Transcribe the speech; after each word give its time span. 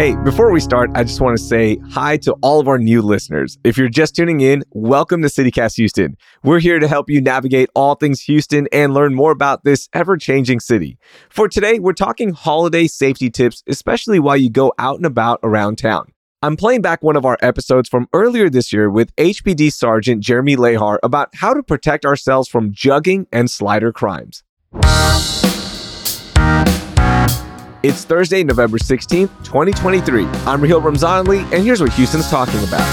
Hey, 0.00 0.16
before 0.24 0.50
we 0.50 0.60
start, 0.60 0.90
I 0.94 1.04
just 1.04 1.20
want 1.20 1.36
to 1.36 1.44
say 1.44 1.76
hi 1.90 2.16
to 2.22 2.32
all 2.40 2.58
of 2.58 2.68
our 2.68 2.78
new 2.78 3.02
listeners. 3.02 3.58
If 3.64 3.76
you're 3.76 3.90
just 3.90 4.16
tuning 4.16 4.40
in, 4.40 4.64
welcome 4.70 5.20
to 5.20 5.28
CityCast 5.28 5.76
Houston. 5.76 6.16
We're 6.42 6.60
here 6.60 6.78
to 6.78 6.88
help 6.88 7.10
you 7.10 7.20
navigate 7.20 7.68
all 7.74 7.96
things 7.96 8.22
Houston 8.22 8.66
and 8.72 8.94
learn 8.94 9.14
more 9.14 9.30
about 9.30 9.64
this 9.64 9.90
ever 9.92 10.16
changing 10.16 10.60
city. 10.60 10.96
For 11.28 11.48
today, 11.48 11.80
we're 11.80 11.92
talking 11.92 12.32
holiday 12.32 12.86
safety 12.86 13.28
tips, 13.28 13.62
especially 13.66 14.18
while 14.18 14.38
you 14.38 14.48
go 14.48 14.72
out 14.78 14.96
and 14.96 15.04
about 15.04 15.38
around 15.42 15.76
town. 15.76 16.10
I'm 16.40 16.56
playing 16.56 16.80
back 16.80 17.02
one 17.02 17.16
of 17.16 17.26
our 17.26 17.36
episodes 17.42 17.86
from 17.86 18.08
earlier 18.14 18.48
this 18.48 18.72
year 18.72 18.88
with 18.88 19.14
HPD 19.16 19.70
Sergeant 19.70 20.22
Jeremy 20.22 20.56
Lahar 20.56 20.96
about 21.02 21.28
how 21.34 21.52
to 21.52 21.62
protect 21.62 22.06
ourselves 22.06 22.48
from 22.48 22.72
jugging 22.72 23.26
and 23.30 23.50
slider 23.50 23.92
crimes. 23.92 24.44
It's 27.82 28.04
Thursday, 28.04 28.44
November 28.44 28.76
16th, 28.76 29.30
2023. 29.42 30.26
I'm 30.26 30.60
Raheel 30.60 30.82
Ramzanali, 30.82 31.50
and 31.50 31.64
here's 31.64 31.80
what 31.80 31.90
Houston's 31.94 32.28
talking 32.28 32.62
about. 32.62 32.86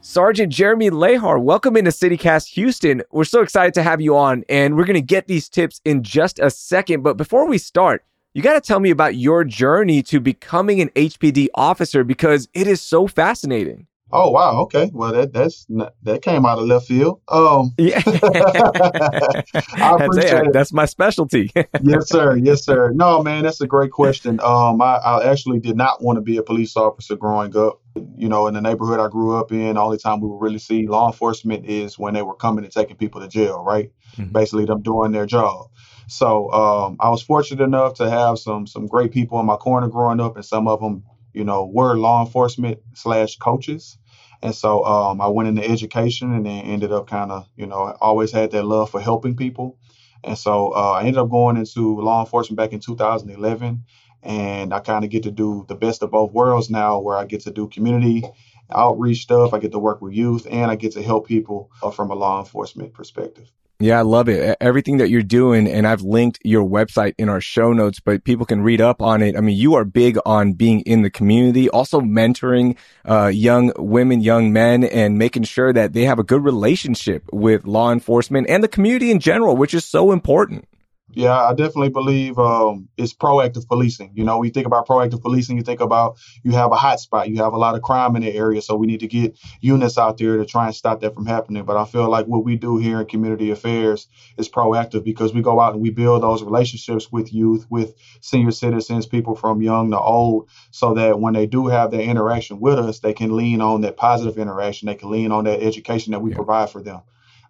Sergeant 0.00 0.52
Jeremy 0.52 0.90
Lahar, 0.90 1.42
welcome 1.42 1.76
into 1.76 1.90
CityCast 1.90 2.50
Houston. 2.50 3.02
We're 3.10 3.24
so 3.24 3.40
excited 3.40 3.74
to 3.74 3.82
have 3.82 4.00
you 4.00 4.16
on, 4.16 4.44
and 4.48 4.76
we're 4.76 4.84
going 4.84 4.94
to 4.94 5.00
get 5.00 5.26
these 5.26 5.48
tips 5.48 5.80
in 5.84 6.04
just 6.04 6.38
a 6.38 6.50
second. 6.50 7.02
But 7.02 7.16
before 7.16 7.48
we 7.48 7.58
start, 7.58 8.04
you 8.32 8.42
got 8.42 8.54
to 8.54 8.60
tell 8.60 8.78
me 8.78 8.90
about 8.90 9.16
your 9.16 9.42
journey 9.42 10.04
to 10.04 10.20
becoming 10.20 10.80
an 10.80 10.90
HPD 10.90 11.48
officer 11.56 12.04
because 12.04 12.48
it 12.54 12.68
is 12.68 12.80
so 12.80 13.08
fascinating. 13.08 13.88
Oh 14.12 14.30
wow, 14.30 14.60
okay. 14.62 14.90
Well, 14.92 15.12
that 15.12 15.32
that's 15.32 15.66
not, 15.68 15.94
that 16.02 16.22
came 16.22 16.44
out 16.44 16.58
of 16.58 16.66
left 16.66 16.86
field. 16.86 17.20
Um, 17.28 17.72
yeah, 17.78 18.02
I 18.06 19.96
appreciate 19.98 20.30
that's, 20.30 20.52
that's 20.52 20.72
my 20.72 20.84
specialty. 20.84 21.50
yes, 21.82 22.08
sir. 22.08 22.36
Yes, 22.36 22.64
sir. 22.64 22.90
No, 22.90 23.22
man, 23.22 23.44
that's 23.44 23.60
a 23.60 23.66
great 23.66 23.92
question. 23.92 24.40
Um, 24.40 24.82
I, 24.82 24.96
I 24.96 25.30
actually 25.30 25.60
did 25.60 25.76
not 25.76 26.02
want 26.02 26.16
to 26.16 26.22
be 26.22 26.36
a 26.36 26.42
police 26.42 26.76
officer 26.76 27.16
growing 27.16 27.56
up. 27.56 27.80
You 28.16 28.28
know, 28.28 28.46
in 28.46 28.54
the 28.54 28.60
neighborhood 28.60 29.00
I 29.00 29.08
grew 29.08 29.36
up 29.36 29.52
in, 29.52 29.74
the 29.74 29.80
only 29.80 29.98
time 29.98 30.20
we 30.20 30.28
would 30.28 30.40
really 30.40 30.58
see 30.58 30.86
law 30.86 31.08
enforcement 31.08 31.66
is 31.66 31.98
when 31.98 32.14
they 32.14 32.22
were 32.22 32.36
coming 32.36 32.64
and 32.64 32.72
taking 32.72 32.96
people 32.96 33.20
to 33.20 33.28
jail, 33.28 33.62
right? 33.64 33.90
Mm-hmm. 34.16 34.32
Basically, 34.32 34.64
them 34.64 34.82
doing 34.82 35.12
their 35.12 35.26
job. 35.26 35.66
So 36.10 36.50
um, 36.52 36.96
I 36.98 37.08
was 37.08 37.22
fortunate 37.22 37.62
enough 37.62 37.94
to 37.94 38.10
have 38.10 38.38
some 38.38 38.66
some 38.66 38.86
great 38.86 39.12
people 39.12 39.38
in 39.38 39.46
my 39.46 39.54
corner 39.54 39.86
growing 39.86 40.18
up, 40.18 40.34
and 40.34 40.44
some 40.44 40.66
of 40.66 40.80
them, 40.80 41.04
you 41.32 41.44
know, 41.44 41.70
were 41.72 41.96
law 41.96 42.24
enforcement 42.24 42.80
slash 42.94 43.36
coaches. 43.36 43.96
And 44.42 44.54
so 44.54 44.84
um, 44.84 45.20
I 45.20 45.28
went 45.28 45.48
into 45.48 45.68
education 45.68 46.32
and 46.34 46.46
then 46.46 46.64
ended 46.64 46.92
up 46.92 47.08
kind 47.08 47.30
of, 47.30 47.48
you 47.56 47.66
know, 47.66 47.96
always 48.00 48.32
had 48.32 48.50
that 48.52 48.64
love 48.64 48.90
for 48.90 49.00
helping 49.00 49.36
people. 49.36 49.78
And 50.24 50.36
so 50.36 50.70
uh, 50.74 50.92
I 50.92 51.00
ended 51.00 51.18
up 51.18 51.30
going 51.30 51.56
into 51.56 52.00
law 52.00 52.20
enforcement 52.20 52.56
back 52.56 52.72
in 52.72 52.80
2011. 52.80 53.84
And 54.22 54.74
I 54.74 54.80
kind 54.80 55.04
of 55.04 55.10
get 55.10 55.22
to 55.22 55.30
do 55.30 55.64
the 55.68 55.74
best 55.74 56.02
of 56.02 56.10
both 56.10 56.32
worlds 56.32 56.68
now, 56.68 56.98
where 57.00 57.16
I 57.16 57.24
get 57.24 57.42
to 57.42 57.50
do 57.50 57.68
community 57.68 58.22
outreach 58.70 59.22
stuff, 59.22 59.54
I 59.54 59.58
get 59.58 59.72
to 59.72 59.78
work 59.78 60.00
with 60.00 60.12
youth, 60.12 60.46
and 60.50 60.70
I 60.70 60.76
get 60.76 60.92
to 60.92 61.02
help 61.02 61.26
people 61.26 61.70
uh, 61.82 61.90
from 61.90 62.10
a 62.10 62.14
law 62.14 62.38
enforcement 62.38 62.92
perspective. 62.92 63.50
Yeah, 63.82 63.98
I 63.98 64.02
love 64.02 64.28
it. 64.28 64.58
Everything 64.60 64.98
that 64.98 65.08
you're 65.08 65.22
doing. 65.22 65.66
And 65.66 65.86
I've 65.86 66.02
linked 66.02 66.38
your 66.44 66.68
website 66.68 67.14
in 67.16 67.30
our 67.30 67.40
show 67.40 67.72
notes, 67.72 67.98
but 67.98 68.24
people 68.24 68.44
can 68.44 68.60
read 68.60 68.82
up 68.82 69.00
on 69.00 69.22
it. 69.22 69.38
I 69.38 69.40
mean, 69.40 69.56
you 69.56 69.74
are 69.74 69.86
big 69.86 70.18
on 70.26 70.52
being 70.52 70.80
in 70.82 71.00
the 71.00 71.08
community, 71.08 71.70
also 71.70 72.02
mentoring, 72.02 72.76
uh, 73.06 73.28
young 73.28 73.72
women, 73.78 74.20
young 74.20 74.52
men, 74.52 74.84
and 74.84 75.16
making 75.16 75.44
sure 75.44 75.72
that 75.72 75.94
they 75.94 76.04
have 76.04 76.18
a 76.18 76.24
good 76.24 76.44
relationship 76.44 77.24
with 77.32 77.66
law 77.66 77.90
enforcement 77.90 78.48
and 78.50 78.62
the 78.62 78.68
community 78.68 79.10
in 79.10 79.18
general, 79.18 79.56
which 79.56 79.72
is 79.72 79.86
so 79.86 80.12
important. 80.12 80.68
Yeah, 81.12 81.36
I 81.36 81.54
definitely 81.54 81.88
believe 81.88 82.38
um, 82.38 82.88
it's 82.96 83.12
proactive 83.12 83.66
policing. 83.66 84.12
You 84.14 84.22
know, 84.22 84.38
we 84.38 84.50
think 84.50 84.66
about 84.66 84.86
proactive 84.86 85.20
policing, 85.20 85.56
you 85.56 85.62
think 85.64 85.80
about 85.80 86.18
you 86.44 86.52
have 86.52 86.70
a 86.70 86.76
hot 86.76 87.00
spot, 87.00 87.28
you 87.28 87.42
have 87.42 87.52
a 87.52 87.58
lot 87.58 87.74
of 87.74 87.82
crime 87.82 88.14
in 88.14 88.22
the 88.22 88.32
area, 88.32 88.62
so 88.62 88.76
we 88.76 88.86
need 88.86 89.00
to 89.00 89.08
get 89.08 89.36
units 89.60 89.98
out 89.98 90.18
there 90.18 90.36
to 90.36 90.46
try 90.46 90.66
and 90.66 90.74
stop 90.74 91.00
that 91.00 91.14
from 91.14 91.26
happening. 91.26 91.64
But 91.64 91.76
I 91.76 91.84
feel 91.84 92.08
like 92.08 92.26
what 92.26 92.44
we 92.44 92.54
do 92.54 92.78
here 92.78 93.00
in 93.00 93.06
community 93.06 93.50
affairs 93.50 94.06
is 94.38 94.48
proactive 94.48 95.02
because 95.02 95.34
we 95.34 95.42
go 95.42 95.58
out 95.58 95.72
and 95.72 95.82
we 95.82 95.90
build 95.90 96.22
those 96.22 96.44
relationships 96.44 97.10
with 97.10 97.32
youth, 97.34 97.66
with 97.68 97.94
senior 98.20 98.52
citizens, 98.52 99.06
people 99.06 99.34
from 99.34 99.62
young 99.62 99.90
to 99.90 99.98
old, 99.98 100.48
so 100.70 100.94
that 100.94 101.18
when 101.18 101.34
they 101.34 101.46
do 101.46 101.66
have 101.66 101.90
their 101.90 102.02
interaction 102.02 102.60
with 102.60 102.78
us, 102.78 103.00
they 103.00 103.14
can 103.14 103.36
lean 103.36 103.60
on 103.60 103.80
that 103.80 103.96
positive 103.96 104.38
interaction, 104.38 104.86
they 104.86 104.94
can 104.94 105.10
lean 105.10 105.32
on 105.32 105.42
that 105.44 105.60
education 105.60 106.12
that 106.12 106.20
we 106.20 106.30
yeah. 106.30 106.36
provide 106.36 106.70
for 106.70 106.82
them 106.82 107.00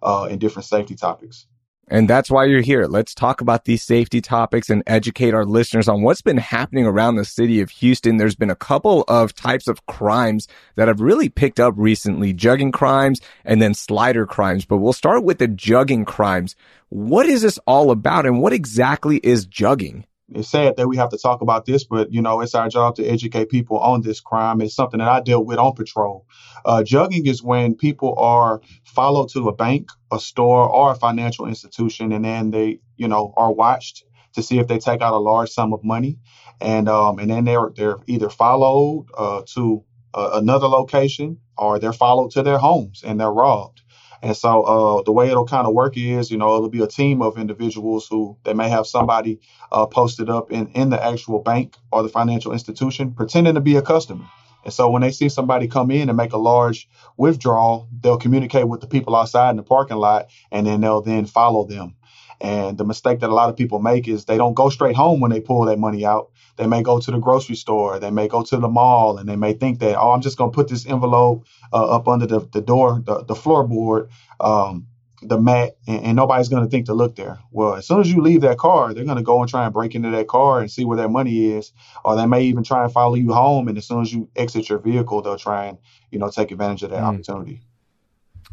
uh, 0.01 0.27
in 0.31 0.39
different 0.39 0.65
safety 0.65 0.95
topics. 0.95 1.45
And 1.91 2.09
that's 2.09 2.31
why 2.31 2.45
you're 2.45 2.61
here. 2.61 2.85
Let's 2.85 3.13
talk 3.13 3.41
about 3.41 3.65
these 3.65 3.83
safety 3.83 4.21
topics 4.21 4.69
and 4.69 4.81
educate 4.87 5.33
our 5.33 5.43
listeners 5.43 5.89
on 5.89 6.03
what's 6.03 6.21
been 6.21 6.37
happening 6.37 6.85
around 6.85 7.17
the 7.17 7.25
city 7.25 7.59
of 7.59 7.69
Houston. 7.69 8.15
There's 8.15 8.33
been 8.33 8.49
a 8.49 8.55
couple 8.55 9.03
of 9.09 9.35
types 9.35 9.67
of 9.67 9.85
crimes 9.87 10.47
that 10.75 10.87
have 10.87 11.01
really 11.01 11.27
picked 11.27 11.59
up 11.59 11.73
recently, 11.75 12.33
jugging 12.33 12.71
crimes 12.71 13.19
and 13.43 13.61
then 13.61 13.73
slider 13.73 14.25
crimes. 14.25 14.63
But 14.63 14.77
we'll 14.77 14.93
start 14.93 15.25
with 15.25 15.39
the 15.39 15.49
jugging 15.49 16.07
crimes. 16.07 16.55
What 16.87 17.25
is 17.25 17.41
this 17.41 17.59
all 17.67 17.91
about 17.91 18.25
and 18.25 18.41
what 18.41 18.53
exactly 18.53 19.17
is 19.17 19.45
jugging? 19.45 20.05
It's 20.33 20.49
sad 20.49 20.77
that 20.77 20.87
we 20.87 20.97
have 20.97 21.09
to 21.09 21.17
talk 21.17 21.41
about 21.41 21.65
this, 21.65 21.83
but 21.83 22.11
you 22.11 22.21
know, 22.21 22.41
it's 22.41 22.55
our 22.55 22.69
job 22.69 22.95
to 22.95 23.05
educate 23.05 23.49
people 23.49 23.77
on 23.79 24.01
this 24.01 24.19
crime. 24.19 24.61
It's 24.61 24.75
something 24.75 24.99
that 24.99 25.07
I 25.09 25.21
deal 25.21 25.43
with 25.43 25.59
on 25.59 25.73
patrol. 25.73 26.25
Uh, 26.65 26.83
jugging 26.83 27.27
is 27.27 27.43
when 27.43 27.75
people 27.75 28.15
are 28.17 28.61
followed 28.85 29.29
to 29.29 29.49
a 29.49 29.55
bank, 29.55 29.89
a 30.11 30.19
store, 30.19 30.69
or 30.69 30.91
a 30.91 30.95
financial 30.95 31.47
institution, 31.47 32.11
and 32.11 32.25
then 32.25 32.51
they, 32.51 32.79
you 32.97 33.07
know, 33.07 33.33
are 33.37 33.51
watched 33.51 34.03
to 34.33 34.43
see 34.43 34.59
if 34.59 34.67
they 34.67 34.79
take 34.79 35.01
out 35.01 35.13
a 35.13 35.17
large 35.17 35.49
sum 35.49 35.73
of 35.73 35.83
money, 35.83 36.17
and 36.59 36.87
um, 36.87 37.19
and 37.19 37.29
then 37.29 37.45
they're 37.45 37.71
they're 37.75 37.97
either 38.07 38.29
followed 38.29 39.07
uh, 39.17 39.41
to 39.55 39.83
uh, 40.13 40.31
another 40.33 40.67
location 40.67 41.37
or 41.57 41.79
they're 41.79 41.93
followed 41.93 42.31
to 42.31 42.43
their 42.43 42.57
homes 42.57 43.03
and 43.05 43.19
they're 43.19 43.31
robbed. 43.31 43.81
And 44.21 44.37
so 44.37 44.63
uh, 44.63 45.01
the 45.03 45.11
way 45.11 45.29
it'll 45.29 45.45
kind 45.47 45.67
of 45.67 45.73
work 45.73 45.97
is, 45.97 46.29
you 46.29 46.37
know, 46.37 46.55
it'll 46.55 46.69
be 46.69 46.83
a 46.83 46.87
team 46.87 47.21
of 47.21 47.37
individuals 47.37 48.07
who 48.07 48.37
they 48.43 48.53
may 48.53 48.69
have 48.69 48.85
somebody 48.85 49.39
uh, 49.71 49.85
posted 49.87 50.29
up 50.29 50.51
in, 50.51 50.67
in 50.69 50.89
the 50.89 51.03
actual 51.03 51.39
bank 51.39 51.75
or 51.91 52.03
the 52.03 52.09
financial 52.09 52.53
institution 52.53 53.13
pretending 53.13 53.55
to 53.55 53.61
be 53.61 53.75
a 53.75 53.81
customer. 53.81 54.25
And 54.63 54.73
so 54.73 54.89
when 54.91 55.01
they 55.01 55.11
see 55.11 55.29
somebody 55.29 55.67
come 55.67 55.89
in 55.89 56.09
and 56.09 56.17
make 56.17 56.33
a 56.33 56.37
large 56.37 56.87
withdrawal, 57.17 57.87
they'll 58.01 58.17
communicate 58.17 58.67
with 58.67 58.81
the 58.81 58.87
people 58.87 59.15
outside 59.15 59.51
in 59.51 59.57
the 59.57 59.63
parking 59.63 59.97
lot 59.97 60.29
and 60.51 60.67
then 60.67 60.81
they'll 60.81 61.01
then 61.01 61.25
follow 61.25 61.65
them. 61.65 61.95
And 62.39 62.77
the 62.77 62.85
mistake 62.85 63.19
that 63.19 63.29
a 63.29 63.33
lot 63.33 63.49
of 63.49 63.55
people 63.55 63.79
make 63.79 64.07
is 64.07 64.25
they 64.25 64.37
don't 64.37 64.55
go 64.55 64.69
straight 64.69 64.95
home 64.95 65.19
when 65.19 65.31
they 65.31 65.39
pull 65.41 65.65
that 65.65 65.79
money 65.79 66.05
out. 66.05 66.31
They 66.61 66.67
may 66.67 66.83
go 66.83 66.99
to 66.99 67.09
the 67.09 67.17
grocery 67.17 67.55
store, 67.55 67.97
they 67.97 68.11
may 68.11 68.27
go 68.27 68.43
to 68.43 68.57
the 68.57 68.67
mall, 68.67 69.17
and 69.17 69.27
they 69.27 69.35
may 69.35 69.53
think 69.53 69.79
that, 69.79 69.99
oh, 69.99 70.11
I'm 70.11 70.21
just 70.21 70.37
going 70.37 70.51
to 70.51 70.55
put 70.55 70.67
this 70.67 70.85
envelope 70.85 71.47
uh, 71.73 71.95
up 71.95 72.07
under 72.07 72.27
the, 72.27 72.41
the 72.41 72.61
door, 72.61 73.01
the, 73.03 73.23
the 73.23 73.33
floorboard, 73.33 74.09
um, 74.39 74.85
the 75.23 75.41
mat, 75.41 75.77
and, 75.87 76.05
and 76.05 76.15
nobody's 76.15 76.49
going 76.49 76.63
to 76.63 76.69
think 76.69 76.85
to 76.85 76.93
look 76.93 77.15
there. 77.15 77.39
Well, 77.49 77.73
as 77.73 77.87
soon 77.87 77.99
as 77.99 78.13
you 78.13 78.21
leave 78.21 78.41
that 78.41 78.59
car, 78.59 78.93
they're 78.93 79.05
going 79.05 79.17
to 79.17 79.23
go 79.23 79.41
and 79.41 79.49
try 79.49 79.65
and 79.65 79.73
break 79.73 79.95
into 79.95 80.11
that 80.11 80.27
car 80.27 80.59
and 80.59 80.69
see 80.69 80.85
where 80.85 80.97
that 80.97 81.09
money 81.09 81.51
is, 81.51 81.73
or 82.05 82.15
they 82.15 82.27
may 82.27 82.43
even 82.43 82.63
try 82.63 82.83
and 82.83 82.93
follow 82.93 83.15
you 83.15 83.33
home. 83.33 83.67
And 83.67 83.75
as 83.75 83.87
soon 83.87 84.03
as 84.03 84.13
you 84.13 84.29
exit 84.35 84.69
your 84.69 84.77
vehicle, 84.77 85.23
they'll 85.23 85.37
try 85.37 85.65
and, 85.65 85.79
you 86.11 86.19
know, 86.19 86.29
take 86.29 86.51
advantage 86.51 86.83
of 86.83 86.91
that 86.91 87.01
mm. 87.01 87.07
opportunity. 87.07 87.63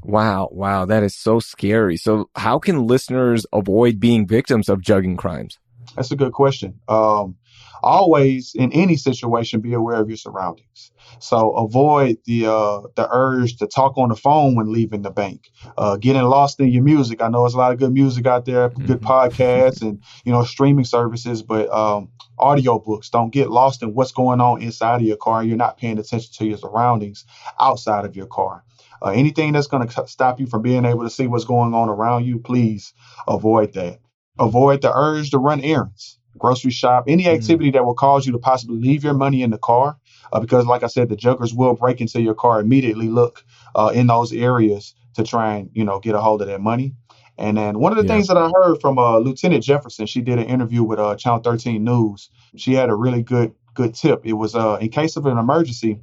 Wow, 0.03 0.49
wow, 0.51 0.87
that 0.87 1.03
is 1.03 1.15
so 1.15 1.41
scary. 1.41 1.99
So, 1.99 2.31
how 2.37 2.59
can 2.59 2.87
listeners 2.87 3.45
avoid 3.53 4.01
being 4.01 4.27
victims 4.27 4.71
of 4.71 4.81
jugging 4.81 5.19
crimes? 5.19 5.59
That's 5.95 6.11
a 6.11 6.17
good 6.17 6.33
question. 6.33 6.81
Um, 6.89 7.37
always, 7.83 8.55
in 8.55 8.73
any 8.73 8.97
situation, 8.97 9.61
be 9.61 9.73
aware 9.73 10.01
of 10.01 10.09
your 10.09 10.17
surroundings. 10.17 10.91
So 11.21 11.53
avoid 11.53 12.19
the 12.25 12.47
uh, 12.47 12.83
the 12.95 13.09
urge 13.11 13.57
to 13.57 13.67
talk 13.67 13.97
on 13.99 14.11
the 14.11 14.17
phone 14.17 14.55
when 14.55 14.73
leaving 14.73 15.03
the 15.03 15.11
bank. 15.11 15.51
Uh, 15.77 15.97
getting 15.97 16.23
lost 16.23 16.61
in 16.61 16.69
your 16.69 16.83
music. 16.83 17.23
I 17.23 17.29
know 17.29 17.43
there's 17.43 17.55
a 17.55 17.59
lot 17.59 17.73
of 17.73 17.79
good 17.79 17.93
music 17.93 18.27
out 18.27 18.45
there, 18.45 18.69
good 18.69 19.01
mm-hmm. 19.01 19.07
podcasts, 19.07 19.83
and 19.83 20.03
you 20.25 20.33
know 20.33 20.45
streaming 20.45 20.85
services, 20.85 21.43
but 21.43 21.69
um, 21.71 22.11
audio 22.39 22.79
books. 22.79 23.11
Don't 23.11 23.31
get 23.31 23.51
lost 23.51 23.83
in 23.83 23.95
what's 23.95 24.13
going 24.13 24.41
on 24.41 24.63
inside 24.63 24.97
of 24.97 25.07
your 25.07 25.17
car. 25.17 25.43
You're 25.43 25.57
not 25.57 25.79
paying 25.79 25.99
attention 25.99 26.31
to 26.35 26.47
your 26.47 26.59
surroundings 26.59 27.25
outside 27.61 28.05
of 28.05 28.17
your 28.17 28.27
car. 28.27 28.65
Uh, 29.01 29.11
anything 29.11 29.53
that's 29.53 29.69
going 29.69 29.87
to 29.87 30.07
stop 30.07 30.41
you 30.41 30.47
from 30.47 30.63
being 30.63 30.85
able 30.85 31.05
to 31.05 31.11
see 31.11 31.27
what's 31.27 31.45
going 31.45 31.75
on 31.75 31.89
around 31.89 32.25
you, 32.25 32.39
please 32.39 32.93
avoid 33.27 33.73
that. 33.75 34.01
Avoid 34.39 34.83
the 34.83 34.93
urge 34.95 35.31
to 35.31 35.39
run 35.39 35.61
errands, 35.61 36.18
grocery 36.39 36.71
shop, 36.71 37.05
any 37.09 37.25
mm. 37.25 37.35
activity 37.35 37.71
mm. 37.71 37.75
that 37.75 37.85
will 37.85 37.95
cause 37.95 38.27
you 38.27 38.33
to 38.33 38.39
possibly 38.39 38.79
leave 38.79 39.05
your 39.05 39.15
money 39.15 39.43
in 39.43 39.51
the 39.51 39.59
car. 39.59 39.99
Uh, 40.33 40.41
because, 40.41 40.67
like 40.67 40.83
I 40.83 40.89
said, 40.89 41.09
the 41.09 41.17
juggers 41.17 41.55
will 41.55 41.75
break 41.75 42.01
into 42.01 42.21
your 42.21 42.35
car, 42.35 42.61
immediately 42.61 43.09
look 43.09 43.45
uh, 43.75 43.91
in 43.95 44.07
those 44.07 44.33
areas 44.33 44.95
to 45.15 45.25
try 45.25 45.57
and, 45.57 45.71
you 45.73 45.85
know, 45.85 46.01
get 46.01 46.15
a 46.15 46.21
hold 46.21 46.43
of 46.43 46.49
that 46.49 46.61
money. 46.61 46.95
And 47.39 47.57
then 47.57 47.79
one 47.79 47.93
of 47.93 47.99
the 47.99 48.05
yeah. 48.05 48.15
things 48.15 48.29
that 48.29 48.37
I 48.37 48.51
heard 48.53 48.81
from 48.81 48.99
uh, 48.99 49.19
Lieutenant 49.19 49.63
Jefferson, 49.63 50.07
she 50.07 50.21
did 50.21 50.39
an 50.39 50.47
interview 50.47 50.83
with 50.83 50.99
uh, 50.99 51.15
Channel 51.17 51.41
13 51.41 51.83
News. 51.83 52.31
She 52.57 52.75
had 52.75 52.91
a 52.91 52.95
really 52.95 53.23
good 53.23 53.55
good 53.75 53.95
tip. 53.95 54.27
It 54.27 54.33
was 54.33 54.57
uh, 54.57 54.79
in 54.81 54.89
case 54.89 55.17
of 55.17 55.25
an 55.27 55.39
emergency, 55.39 56.01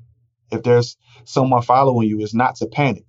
if 0.49 0.63
there's 0.63 0.95
someone 1.25 1.61
following 1.61 2.07
you, 2.07 2.21
is 2.21 2.33
not 2.33 2.55
to 2.57 2.67
panic. 2.67 3.03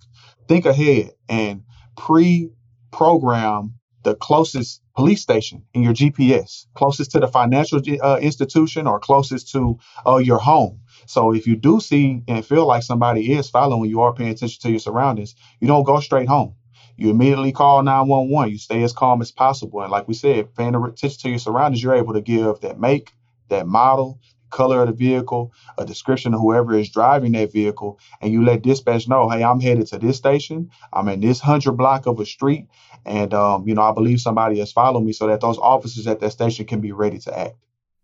Think 0.49 0.65
ahead 0.65 1.11
and 1.29 1.63
pre-program 1.95 3.75
the 4.03 4.15
closest 4.15 4.81
police 4.95 5.21
station 5.21 5.63
in 5.73 5.83
your 5.83 5.93
GPS, 5.93 6.65
closest 6.75 7.11
to 7.11 7.19
the 7.19 7.27
financial 7.27 7.81
uh, 8.01 8.17
institution 8.21 8.87
or 8.87 8.99
closest 8.99 9.51
to 9.51 9.77
uh, 10.05 10.17
your 10.17 10.39
home. 10.39 10.81
So 11.05 11.33
if 11.33 11.47
you 11.47 11.55
do 11.55 11.79
see 11.79 12.21
and 12.27 12.45
feel 12.45 12.67
like 12.67 12.83
somebody 12.83 13.33
is 13.33 13.49
following 13.49 13.89
you 13.89 13.99
or 13.99 14.13
paying 14.13 14.31
attention 14.31 14.61
to 14.63 14.69
your 14.69 14.79
surroundings, 14.79 15.35
you 15.59 15.67
don't 15.67 15.83
go 15.83 15.99
straight 15.99 16.27
home. 16.27 16.55
You 16.97 17.11
immediately 17.11 17.51
call 17.51 17.83
911. 17.83 18.51
You 18.51 18.57
stay 18.57 18.83
as 18.83 18.93
calm 18.93 19.21
as 19.21 19.31
possible. 19.31 19.81
And 19.81 19.91
like 19.91 20.07
we 20.07 20.13
said, 20.15 20.55
paying 20.55 20.75
attention 20.75 21.19
to 21.21 21.29
your 21.29 21.39
surroundings, 21.39 21.83
you're 21.83 21.95
able 21.95 22.13
to 22.13 22.21
give 22.21 22.59
that 22.61 22.79
make, 22.79 23.13
that 23.49 23.67
model, 23.67 24.19
color 24.49 24.81
of 24.81 24.87
the 24.87 24.93
vehicle, 24.93 25.53
a 25.77 25.85
description 25.85 26.33
of 26.33 26.39
whoever 26.39 26.73
is 26.73 26.89
driving 26.89 27.33
that 27.33 27.51
vehicle, 27.51 27.99
and 28.21 28.31
you 28.31 28.43
let 28.43 28.61
dispatch 28.61 29.07
know, 29.07 29.29
hey, 29.29 29.43
I'm 29.43 29.59
headed 29.59 29.87
to 29.87 29.99
this 29.99 30.17
station. 30.17 30.71
I'm 30.91 31.07
in 31.07 31.21
this 31.21 31.39
hundred 31.39 31.73
block 31.73 32.05
of 32.05 32.19
a 32.19 32.25
street, 32.25 32.67
and 33.05 33.33
um, 33.33 33.67
you 33.67 33.75
know, 33.75 33.83
I 33.83 33.93
believe 33.93 34.21
somebody 34.21 34.59
has 34.59 34.71
followed 34.71 35.01
me, 35.01 35.13
so 35.13 35.27
that 35.27 35.41
those 35.41 35.57
officers 35.57 36.07
at 36.07 36.19
that 36.19 36.31
station 36.31 36.65
can 36.65 36.81
be 36.81 36.91
ready 36.91 37.19
to 37.19 37.37
act. 37.37 37.55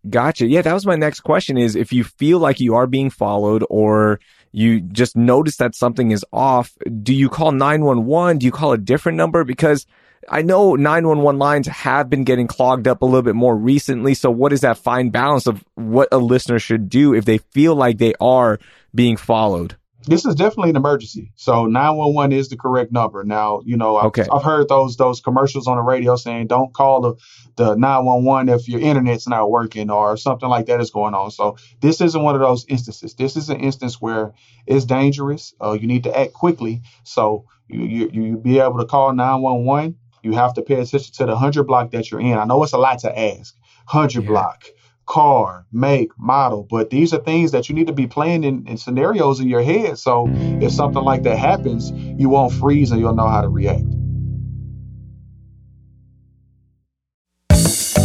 Gotcha. 0.09 0.47
Yeah, 0.47 0.61
that 0.61 0.73
was 0.73 0.85
my 0.85 0.97
next 0.97 1.21
question 1.21 1.57
is 1.57 1.75
if 1.75 1.93
you 1.93 2.03
feel 2.03 2.39
like 2.39 2.59
you 2.59 2.75
are 2.75 2.87
being 2.87 3.09
followed 3.09 3.63
or 3.69 4.19
you 4.51 4.81
just 4.81 5.15
notice 5.15 5.55
that 5.57 5.75
something 5.75 6.11
is 6.11 6.25
off, 6.33 6.73
do 7.01 7.13
you 7.13 7.29
call 7.29 7.53
911? 7.53 8.39
Do 8.39 8.45
you 8.45 8.51
call 8.51 8.73
a 8.73 8.77
different 8.77 9.17
number? 9.17 9.45
Because 9.45 9.85
I 10.29 10.41
know 10.41 10.75
911 10.75 11.39
lines 11.39 11.67
have 11.67 12.09
been 12.09 12.23
getting 12.23 12.47
clogged 12.47 12.87
up 12.87 13.01
a 13.01 13.05
little 13.05 13.21
bit 13.21 13.35
more 13.35 13.55
recently. 13.55 14.13
So 14.13 14.31
what 14.31 14.53
is 14.53 14.61
that 14.61 14.77
fine 14.77 15.09
balance 15.09 15.47
of 15.47 15.63
what 15.75 16.09
a 16.11 16.17
listener 16.17 16.59
should 16.59 16.89
do 16.89 17.13
if 17.13 17.25
they 17.25 17.37
feel 17.37 17.75
like 17.75 17.97
they 17.97 18.13
are 18.19 18.59
being 18.93 19.17
followed? 19.17 19.75
this 20.05 20.25
is 20.25 20.35
definitely 20.35 20.71
an 20.71 20.75
emergency. 20.75 21.31
So 21.35 21.65
911 21.65 22.37
is 22.37 22.49
the 22.49 22.57
correct 22.57 22.91
number. 22.91 23.23
Now, 23.23 23.61
you 23.65 23.77
know, 23.77 23.95
I've, 23.95 24.05
okay. 24.07 24.25
I've 24.31 24.43
heard 24.43 24.67
those 24.67 24.97
those 24.97 25.21
commercials 25.21 25.67
on 25.67 25.77
the 25.77 25.83
radio 25.83 26.15
saying 26.15 26.47
don't 26.47 26.73
call 26.73 27.01
the, 27.01 27.13
the 27.55 27.75
911 27.75 28.49
if 28.49 28.67
your 28.67 28.81
internet's 28.81 29.27
not 29.27 29.49
working 29.49 29.89
or 29.89 30.17
something 30.17 30.49
like 30.49 30.67
that 30.67 30.81
is 30.81 30.91
going 30.91 31.13
on. 31.13 31.31
So 31.31 31.57
this 31.79 32.01
isn't 32.01 32.21
one 32.21 32.35
of 32.35 32.41
those 32.41 32.65
instances. 32.67 33.15
This 33.15 33.35
is 33.37 33.49
an 33.49 33.59
instance 33.59 34.01
where 34.01 34.33
it's 34.65 34.85
dangerous. 34.85 35.53
Uh, 35.61 35.77
you 35.79 35.87
need 35.87 36.03
to 36.03 36.17
act 36.17 36.33
quickly. 36.33 36.81
So 37.03 37.45
you, 37.67 37.83
you 37.83 38.09
you 38.11 38.37
be 38.37 38.59
able 38.59 38.79
to 38.79 38.85
call 38.85 39.13
911. 39.13 39.97
You 40.23 40.31
have 40.33 40.53
to 40.55 40.61
pay 40.61 40.75
attention 40.75 41.13
to 41.15 41.25
the 41.25 41.33
100 41.33 41.63
block 41.63 41.91
that 41.91 42.09
you're 42.09 42.21
in. 42.21 42.37
I 42.37 42.45
know 42.45 42.63
it's 42.63 42.73
a 42.73 42.77
lot 42.77 42.99
to 42.99 43.19
ask. 43.19 43.55
100 43.91 44.23
yeah. 44.23 44.27
block 44.27 44.65
car, 45.05 45.65
make, 45.71 46.17
model. 46.17 46.65
But 46.69 46.89
these 46.89 47.13
are 47.13 47.19
things 47.19 47.51
that 47.51 47.69
you 47.69 47.75
need 47.75 47.87
to 47.87 47.93
be 47.93 48.07
playing 48.07 48.43
in, 48.43 48.65
in, 48.67 48.77
scenarios 48.77 49.39
in 49.39 49.47
your 49.47 49.61
head. 49.61 49.99
So 49.99 50.27
if 50.29 50.71
something 50.71 51.03
like 51.03 51.23
that 51.23 51.37
happens, 51.37 51.91
you 51.91 52.29
won't 52.29 52.53
freeze 52.53 52.91
and 52.91 52.99
you'll 52.99 53.15
know 53.15 53.27
how 53.27 53.41
to 53.41 53.49
react. 53.49 53.92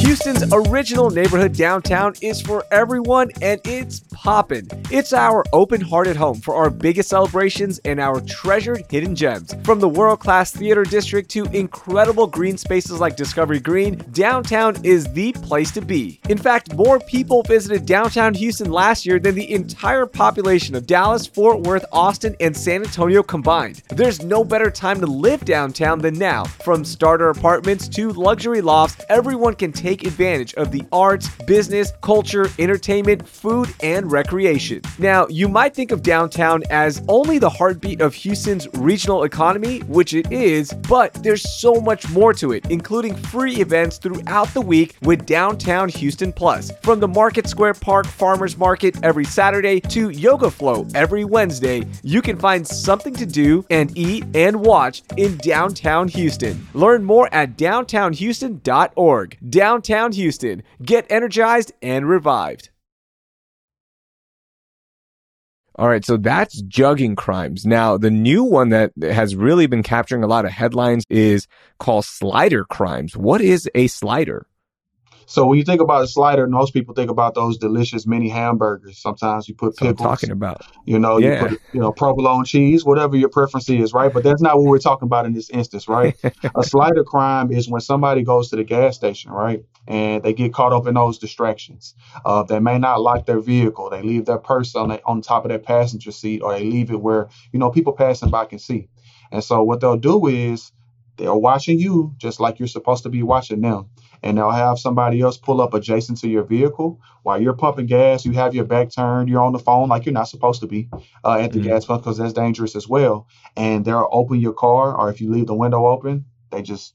Houston's 0.08 0.42
original 0.54 1.10
neighborhood 1.10 1.52
downtown 1.52 2.14
is 2.22 2.40
for 2.40 2.64
everyone 2.70 3.30
and 3.42 3.60
it's 3.66 4.00
poppin'. 4.10 4.66
It's 4.90 5.12
our 5.12 5.44
open 5.52 5.82
hearted 5.82 6.16
home 6.16 6.40
for 6.40 6.54
our 6.54 6.70
biggest 6.70 7.10
celebrations 7.10 7.78
and 7.84 8.00
our 8.00 8.22
treasured 8.22 8.84
hidden 8.90 9.14
gems. 9.14 9.54
From 9.64 9.80
the 9.80 9.88
world 9.88 10.20
class 10.20 10.50
theater 10.50 10.82
district 10.82 11.30
to 11.32 11.44
incredible 11.56 12.26
green 12.26 12.56
spaces 12.56 13.00
like 13.00 13.16
Discovery 13.16 13.60
Green, 13.60 14.02
downtown 14.12 14.82
is 14.82 15.12
the 15.12 15.32
place 15.34 15.70
to 15.72 15.82
be. 15.82 16.18
In 16.30 16.38
fact, 16.38 16.74
more 16.74 16.98
people 17.00 17.42
visited 17.42 17.84
downtown 17.84 18.32
Houston 18.32 18.72
last 18.72 19.04
year 19.04 19.18
than 19.18 19.34
the 19.34 19.52
entire 19.52 20.06
population 20.06 20.74
of 20.74 20.86
Dallas, 20.86 21.26
Fort 21.26 21.60
Worth, 21.60 21.84
Austin, 21.92 22.34
and 22.40 22.56
San 22.56 22.82
Antonio 22.82 23.22
combined. 23.22 23.82
There's 23.90 24.22
no 24.22 24.42
better 24.42 24.70
time 24.70 25.00
to 25.00 25.06
live 25.06 25.44
downtown 25.44 25.98
than 25.98 26.18
now. 26.18 26.44
From 26.44 26.82
starter 26.82 27.28
apartments 27.28 27.88
to 27.88 28.10
luxury 28.12 28.62
lofts, 28.62 29.04
everyone 29.10 29.54
can 29.54 29.70
take 29.70 29.97
advantage 30.04 30.54
of 30.54 30.70
the 30.70 30.82
arts, 30.92 31.28
business, 31.46 31.92
culture, 32.02 32.48
entertainment, 32.58 33.26
food, 33.28 33.72
and 33.82 34.10
recreation. 34.10 34.82
Now, 34.98 35.26
you 35.28 35.48
might 35.48 35.74
think 35.74 35.90
of 35.90 36.02
downtown 36.02 36.62
as 36.70 37.02
only 37.08 37.38
the 37.38 37.50
heartbeat 37.50 38.00
of 38.00 38.14
Houston's 38.14 38.68
regional 38.74 39.24
economy, 39.24 39.80
which 39.80 40.14
it 40.14 40.30
is, 40.32 40.72
but 40.88 41.14
there's 41.22 41.48
so 41.60 41.80
much 41.80 42.08
more 42.10 42.32
to 42.34 42.52
it, 42.52 42.66
including 42.70 43.14
free 43.14 43.56
events 43.56 43.98
throughout 43.98 44.52
the 44.54 44.60
week 44.60 44.96
with 45.02 45.26
Downtown 45.26 45.88
Houston 45.88 46.32
Plus. 46.32 46.70
From 46.82 47.00
the 47.00 47.08
Market 47.08 47.46
Square 47.48 47.74
Park 47.74 48.06
Farmers 48.06 48.56
Market 48.56 48.96
every 49.02 49.24
Saturday 49.24 49.80
to 49.80 50.10
Yoga 50.10 50.50
Flow 50.50 50.86
every 50.94 51.24
Wednesday, 51.24 51.86
you 52.02 52.22
can 52.22 52.36
find 52.38 52.66
something 52.66 53.14
to 53.14 53.26
do 53.26 53.64
and 53.70 53.96
eat 53.96 54.24
and 54.34 54.60
watch 54.60 55.02
in 55.16 55.36
downtown 55.38 56.08
Houston. 56.08 56.66
Learn 56.74 57.04
more 57.04 57.28
at 57.32 57.56
downtownhouston.org. 57.56 59.38
Downtown 59.50 59.87
Houston. 60.14 60.62
Get 60.82 61.06
energized 61.10 61.72
and 61.82 62.08
revived. 62.08 62.70
All 65.78 65.88
right, 65.88 66.04
so 66.04 66.16
that's 66.16 66.60
jugging 66.62 67.16
crimes. 67.16 67.64
Now, 67.64 67.96
the 67.96 68.10
new 68.10 68.42
one 68.42 68.70
that 68.70 68.90
has 69.00 69.36
really 69.36 69.68
been 69.68 69.84
capturing 69.84 70.24
a 70.24 70.26
lot 70.26 70.44
of 70.44 70.50
headlines 70.50 71.04
is 71.08 71.46
called 71.78 72.04
slider 72.04 72.64
crimes. 72.64 73.16
What 73.16 73.40
is 73.40 73.70
a 73.76 73.86
slider? 73.86 74.48
So 75.28 75.46
when 75.46 75.58
you 75.58 75.64
think 75.64 75.82
about 75.82 76.02
a 76.02 76.06
slider, 76.08 76.46
most 76.46 76.72
people 76.72 76.94
think 76.94 77.10
about 77.10 77.34
those 77.34 77.58
delicious 77.58 78.06
mini 78.06 78.30
hamburgers. 78.30 78.96
Sometimes 78.96 79.46
you 79.46 79.54
put 79.54 79.76
pickles. 79.76 79.98
talking 79.98 80.30
about. 80.30 80.62
You 80.86 80.98
know, 80.98 81.18
yeah. 81.18 81.42
you 81.42 81.48
put 81.48 81.60
you 81.74 81.80
know 81.80 81.92
provolone 81.92 82.46
cheese, 82.46 82.82
whatever 82.82 83.14
your 83.14 83.28
preference 83.28 83.68
is, 83.68 83.92
right? 83.92 84.10
But 84.10 84.24
that's 84.24 84.40
not 84.40 84.56
what 84.56 84.64
we're 84.64 84.78
talking 84.78 85.04
about 85.04 85.26
in 85.26 85.34
this 85.34 85.50
instance, 85.50 85.86
right? 85.86 86.16
a 86.56 86.64
slider 86.64 87.04
crime 87.04 87.52
is 87.52 87.68
when 87.68 87.82
somebody 87.82 88.22
goes 88.22 88.48
to 88.50 88.56
the 88.56 88.64
gas 88.64 88.96
station, 88.96 89.30
right, 89.30 89.62
and 89.88 90.22
they 90.22 90.34
get 90.34 90.52
caught 90.52 90.72
up 90.72 90.86
in 90.86 90.94
those 90.94 91.18
distractions. 91.18 91.94
Uh, 92.24 92.42
they 92.44 92.60
may 92.60 92.78
not 92.78 93.00
lock 93.00 93.26
their 93.26 93.40
vehicle. 93.40 93.90
They 93.90 94.02
leave 94.02 94.26
their 94.26 94.38
purse 94.38 94.76
on 94.76 94.90
the, 94.90 95.02
on 95.04 95.22
top 95.22 95.44
of 95.44 95.48
their 95.48 95.58
passenger 95.58 96.12
seat, 96.12 96.42
or 96.42 96.52
they 96.52 96.62
leave 96.62 96.90
it 96.90 97.00
where 97.00 97.28
you 97.52 97.58
know 97.58 97.70
people 97.70 97.94
passing 97.94 98.30
by 98.30 98.44
can 98.44 98.58
see. 98.58 98.88
And 99.32 99.42
so 99.42 99.62
what 99.62 99.80
they'll 99.80 99.96
do 99.96 100.26
is 100.26 100.70
they're 101.16 101.34
watching 101.34 101.78
you 101.78 102.14
just 102.16 102.38
like 102.38 102.58
you're 102.58 102.68
supposed 102.68 103.02
to 103.02 103.08
be 103.08 103.22
watching 103.22 103.60
them. 103.60 103.90
And 104.22 104.36
they'll 104.36 104.50
have 104.50 104.78
somebody 104.78 105.20
else 105.20 105.36
pull 105.36 105.60
up 105.60 105.74
adjacent 105.74 106.18
to 106.18 106.28
your 106.28 106.42
vehicle 106.42 107.00
while 107.22 107.40
you're 107.40 107.52
pumping 107.52 107.86
gas. 107.86 108.24
You 108.24 108.32
have 108.32 108.54
your 108.54 108.64
back 108.64 108.90
turned, 108.90 109.28
you're 109.28 109.42
on 109.42 109.52
the 109.52 109.58
phone 109.58 109.88
like 109.88 110.06
you're 110.06 110.12
not 110.12 110.28
supposed 110.28 110.60
to 110.60 110.66
be 110.66 110.88
uh, 111.24 111.38
at 111.38 111.52
the 111.52 111.60
mm-hmm. 111.60 111.68
gas 111.68 111.84
pump 111.84 112.02
because 112.02 112.18
that's 112.18 112.32
dangerous 112.32 112.74
as 112.74 112.88
well. 112.88 113.28
And 113.56 113.84
they'll 113.84 114.08
open 114.10 114.40
your 114.40 114.54
car, 114.54 114.96
or 114.96 115.10
if 115.10 115.20
you 115.20 115.30
leave 115.30 115.46
the 115.46 115.54
window 115.54 115.86
open, 115.86 116.24
they 116.50 116.62
just, 116.62 116.94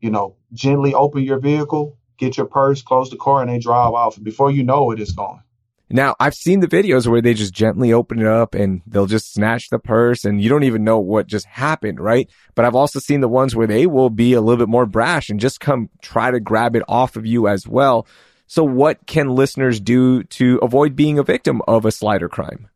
you 0.00 0.10
know, 0.10 0.36
gently 0.52 0.92
open 0.92 1.22
your 1.22 1.38
vehicle, 1.38 1.96
get 2.18 2.36
your 2.36 2.46
purse, 2.46 2.82
close 2.82 3.10
the 3.10 3.16
car, 3.16 3.42
and 3.42 3.50
they 3.50 3.58
drive 3.58 3.92
off. 3.92 4.22
Before 4.22 4.50
you 4.50 4.64
know 4.64 4.90
it, 4.90 5.00
it's 5.00 5.12
gone. 5.12 5.42
Now, 5.88 6.16
I've 6.18 6.34
seen 6.34 6.60
the 6.60 6.66
videos 6.66 7.06
where 7.06 7.22
they 7.22 7.32
just 7.32 7.54
gently 7.54 7.92
open 7.92 8.18
it 8.18 8.26
up 8.26 8.56
and 8.56 8.82
they'll 8.88 9.06
just 9.06 9.32
snatch 9.32 9.68
the 9.70 9.78
purse 9.78 10.24
and 10.24 10.42
you 10.42 10.48
don't 10.48 10.64
even 10.64 10.82
know 10.82 10.98
what 10.98 11.28
just 11.28 11.46
happened, 11.46 12.00
right? 12.00 12.28
But 12.56 12.64
I've 12.64 12.74
also 12.74 12.98
seen 12.98 13.20
the 13.20 13.28
ones 13.28 13.54
where 13.54 13.68
they 13.68 13.86
will 13.86 14.10
be 14.10 14.32
a 14.32 14.40
little 14.40 14.58
bit 14.58 14.68
more 14.68 14.86
brash 14.86 15.30
and 15.30 15.38
just 15.38 15.60
come 15.60 15.88
try 16.02 16.32
to 16.32 16.40
grab 16.40 16.74
it 16.74 16.82
off 16.88 17.14
of 17.14 17.24
you 17.24 17.46
as 17.46 17.68
well. 17.68 18.08
So 18.48 18.64
what 18.64 19.06
can 19.06 19.28
listeners 19.28 19.78
do 19.78 20.24
to 20.24 20.58
avoid 20.60 20.96
being 20.96 21.20
a 21.20 21.24
victim 21.24 21.62
of 21.68 21.84
a 21.84 21.92
slider 21.92 22.28
crime? 22.28 22.68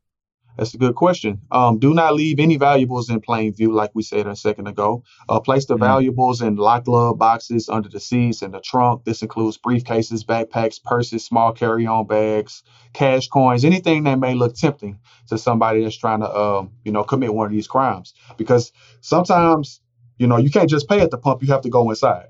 That's 0.57 0.75
a 0.75 0.78
good 0.78 0.95
question. 0.95 1.40
Um, 1.50 1.78
do 1.78 1.95
not 1.95 2.14
leave 2.14 2.38
any 2.38 2.57
valuables 2.57 3.09
in 3.09 3.21
plain 3.21 3.54
view, 3.54 3.73
like 3.73 3.90
we 3.95 4.02
said 4.02 4.26
a 4.26 4.37
second 4.37 4.66
ago. 4.66 5.04
Uh, 5.28 5.40
place 5.40 5.66
the 5.66 5.75
mm-hmm. 5.75 5.85
valuables 5.85 6.42
in 6.42 6.57
locked 6.57 6.87
glove 6.87 7.19
boxes 7.19 7.69
under 7.69 7.88
the 7.88 8.00
seats 8.00 8.42
and 8.42 8.52
the 8.52 8.61
trunk. 8.61 9.04
This 9.04 9.23
includes 9.23 9.59
briefcases, 9.59 10.25
backpacks, 10.25 10.83
purses, 10.83 11.25
small 11.25 11.52
carry-on 11.52 12.07
bags, 12.07 12.62
cash 12.92 13.28
coins, 13.28 13.64
anything 13.64 14.04
that 14.04 14.19
may 14.19 14.35
look 14.35 14.54
tempting 14.54 14.99
to 15.28 15.38
somebody 15.38 15.83
that's 15.83 15.97
trying 15.97 16.21
to, 16.21 16.37
um, 16.37 16.73
you 16.85 16.92
know, 16.92 17.04
commit 17.04 17.33
one 17.33 17.47
of 17.47 17.52
these 17.52 17.69
crimes. 17.69 18.12
Because 18.37 18.73
sometimes, 19.00 19.80
you 20.19 20.26
know, 20.26 20.37
you 20.37 20.50
can't 20.50 20.69
just 20.69 20.88
pay 20.88 21.00
at 21.00 21.11
the 21.11 21.19
pump; 21.19 21.42
you 21.42 21.49
have 21.49 21.62
to 21.62 21.71
go 21.71 21.88
inside. 21.90 22.26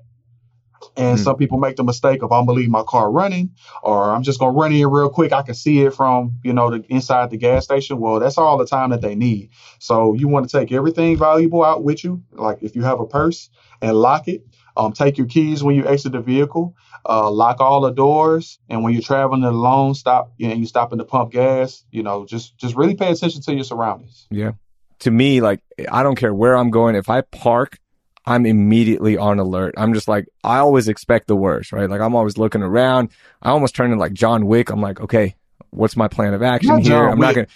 And 0.97 1.17
mm 1.17 1.21
some 1.21 1.37
people 1.37 1.59
make 1.59 1.75
the 1.75 1.83
mistake 1.83 2.23
of 2.23 2.31
I'm 2.31 2.45
gonna 2.45 2.57
leave 2.57 2.69
my 2.69 2.83
car 2.83 3.11
running, 3.11 3.51
or 3.83 4.11
I'm 4.11 4.23
just 4.23 4.39
gonna 4.39 4.57
run 4.57 4.71
in 4.73 4.87
real 4.87 5.09
quick. 5.09 5.31
I 5.31 5.41
can 5.43 5.53
see 5.53 5.81
it 5.81 5.93
from 5.93 6.39
you 6.43 6.53
know 6.53 6.71
the 6.71 6.83
inside 6.89 7.29
the 7.29 7.37
gas 7.37 7.65
station. 7.65 7.99
Well, 7.99 8.19
that's 8.19 8.37
all 8.37 8.57
the 8.57 8.65
time 8.65 8.89
that 8.89 9.01
they 9.01 9.15
need. 9.15 9.51
So 9.79 10.13
you 10.13 10.27
want 10.27 10.49
to 10.49 10.59
take 10.59 10.71
everything 10.71 11.17
valuable 11.17 11.63
out 11.63 11.83
with 11.83 12.03
you, 12.03 12.23
like 12.31 12.63
if 12.63 12.75
you 12.75 12.83
have 12.83 12.99
a 12.99 13.05
purse, 13.05 13.49
and 13.81 13.95
lock 13.95 14.27
it. 14.27 14.45
Um, 14.77 14.93
take 14.93 15.17
your 15.17 15.27
keys 15.27 15.63
when 15.63 15.75
you 15.75 15.85
exit 15.85 16.13
the 16.13 16.21
vehicle. 16.21 16.75
Uh, 17.07 17.29
lock 17.29 17.59
all 17.59 17.81
the 17.81 17.91
doors, 17.91 18.59
and 18.69 18.83
when 18.83 18.93
you're 18.93 19.01
traveling 19.01 19.43
alone, 19.43 19.93
stop. 19.95 20.33
You 20.37 20.49
know, 20.49 20.55
you 20.55 20.65
stop 20.65 20.93
in 20.93 20.99
to 20.99 21.05
pump 21.05 21.31
gas. 21.31 21.83
You 21.91 22.03
know, 22.03 22.25
just 22.25 22.57
just 22.57 22.75
really 22.75 22.95
pay 22.95 23.11
attention 23.11 23.41
to 23.41 23.53
your 23.53 23.63
surroundings. 23.63 24.27
Yeah. 24.29 24.51
To 24.99 25.11
me, 25.11 25.41
like 25.41 25.61
I 25.91 26.03
don't 26.03 26.15
care 26.15 26.33
where 26.33 26.55
I'm 26.55 26.69
going. 26.69 26.95
If 26.95 27.09
I 27.09 27.21
park 27.21 27.79
I'm 28.25 28.45
immediately 28.45 29.17
on 29.17 29.39
alert. 29.39 29.73
I'm 29.77 29.93
just 29.93 30.07
like, 30.07 30.27
I 30.43 30.59
always 30.59 30.87
expect 30.87 31.27
the 31.27 31.35
worst, 31.35 31.71
right? 31.71 31.89
Like 31.89 32.01
I'm 32.01 32.15
always 32.15 32.37
looking 32.37 32.61
around. 32.61 33.09
I 33.41 33.49
almost 33.49 33.75
turn 33.75 33.91
into 33.91 33.99
like 33.99 34.13
John 34.13 34.45
Wick. 34.45 34.69
I'm 34.69 34.81
like, 34.81 35.01
okay, 35.01 35.35
what's 35.71 35.95
my 35.95 36.07
plan 36.07 36.33
of 36.33 36.43
action 36.43 36.75
not 36.75 36.83
here? 36.83 37.09
I'm 37.09 37.19
not 37.19 37.35
gonna. 37.35 37.47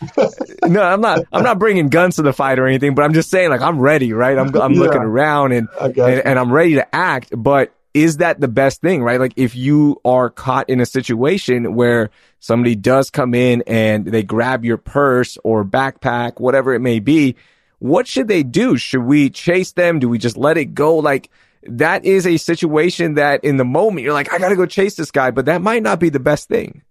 no, 0.67 0.81
I'm 0.81 1.01
not. 1.01 1.25
I'm 1.31 1.43
not 1.43 1.59
bringing 1.59 1.89
guns 1.89 2.15
to 2.15 2.23
the 2.23 2.33
fight 2.33 2.57
or 2.57 2.65
anything, 2.65 2.95
but 2.95 3.03
I'm 3.03 3.13
just 3.13 3.29
saying, 3.29 3.49
like, 3.49 3.61
I'm 3.61 3.79
ready, 3.79 4.13
right? 4.13 4.37
I'm, 4.37 4.55
I'm 4.55 4.73
yeah. 4.73 4.79
looking 4.79 5.01
around 5.01 5.51
and, 5.51 5.67
and, 5.79 5.97
and 5.97 6.39
I'm 6.39 6.51
ready 6.51 6.75
to 6.75 6.95
act. 6.95 7.29
But 7.35 7.73
is 7.93 8.17
that 8.17 8.39
the 8.39 8.47
best 8.47 8.81
thing, 8.81 9.03
right? 9.03 9.19
Like, 9.19 9.33
if 9.35 9.55
you 9.55 10.01
are 10.03 10.29
caught 10.29 10.69
in 10.69 10.79
a 10.79 10.85
situation 10.85 11.75
where 11.75 12.09
somebody 12.39 12.75
does 12.75 13.09
come 13.09 13.33
in 13.33 13.63
and 13.67 14.05
they 14.05 14.23
grab 14.23 14.65
your 14.65 14.77
purse 14.77 15.37
or 15.43 15.63
backpack, 15.63 16.39
whatever 16.39 16.73
it 16.73 16.79
may 16.79 16.99
be, 16.99 17.35
what 17.79 18.07
should 18.07 18.27
they 18.27 18.43
do? 18.43 18.77
Should 18.77 19.03
we 19.03 19.29
chase 19.29 19.73
them? 19.73 19.99
Do 19.99 20.09
we 20.09 20.17
just 20.17 20.37
let 20.37 20.57
it 20.57 20.73
go? 20.73 20.97
Like, 20.97 21.29
that 21.63 22.05
is 22.05 22.27
a 22.27 22.37
situation 22.37 23.15
that 23.15 23.43
in 23.43 23.57
the 23.57 23.65
moment 23.65 24.03
you're 24.03 24.13
like, 24.13 24.31
I 24.31 24.37
got 24.37 24.49
to 24.49 24.55
go 24.55 24.65
chase 24.65 24.95
this 24.95 25.11
guy, 25.11 25.31
but 25.31 25.45
that 25.45 25.61
might 25.61 25.83
not 25.83 25.99
be 25.99 26.09
the 26.09 26.19
best 26.19 26.47
thing. 26.47 26.83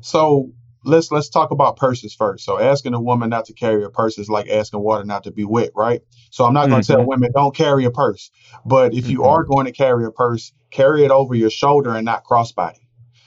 So 0.00 0.52
let's 0.84 1.10
let's 1.10 1.28
talk 1.28 1.50
about 1.50 1.76
purses 1.76 2.14
first. 2.14 2.44
So 2.44 2.60
asking 2.60 2.94
a 2.94 3.00
woman 3.00 3.30
not 3.30 3.46
to 3.46 3.52
carry 3.52 3.84
a 3.84 3.90
purse 3.90 4.18
is 4.18 4.28
like 4.28 4.48
asking 4.48 4.80
water 4.80 5.04
not 5.04 5.24
to 5.24 5.32
be 5.32 5.44
wet, 5.44 5.70
right? 5.74 6.02
So 6.30 6.44
I'm 6.44 6.54
not 6.54 6.68
going 6.68 6.82
to 6.82 6.92
mm-hmm. 6.92 7.00
tell 7.00 7.06
women 7.06 7.32
don't 7.34 7.54
carry 7.54 7.84
a 7.84 7.90
purse, 7.90 8.30
but 8.64 8.94
if 8.94 9.08
you 9.08 9.18
mm-hmm. 9.18 9.28
are 9.28 9.44
going 9.44 9.66
to 9.66 9.72
carry 9.72 10.04
a 10.04 10.10
purse, 10.10 10.52
carry 10.70 11.04
it 11.04 11.10
over 11.10 11.34
your 11.34 11.50
shoulder 11.50 11.94
and 11.94 12.04
not 12.04 12.24
crossbody. 12.24 12.78